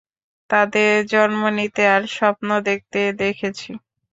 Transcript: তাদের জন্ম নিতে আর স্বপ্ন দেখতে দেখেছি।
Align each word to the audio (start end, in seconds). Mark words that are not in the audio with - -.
তাদের 0.49 0.91
জন্ম 1.13 1.41
নিতে 1.57 1.83
আর 1.95 2.03
স্বপ্ন 2.17 2.49
দেখতে 2.67 2.99
দেখেছি। 3.21 3.69